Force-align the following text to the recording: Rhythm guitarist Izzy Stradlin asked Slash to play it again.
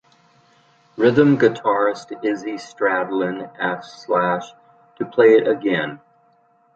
Rhythm 0.97 1.37
guitarist 1.37 2.25
Izzy 2.25 2.53
Stradlin 2.55 3.51
asked 3.59 4.01
Slash 4.01 4.49
to 4.95 5.05
play 5.05 5.33
it 5.37 5.47
again. 5.47 6.01